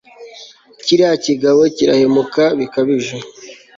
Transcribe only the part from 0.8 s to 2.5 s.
kiriya kigabo kirahemuka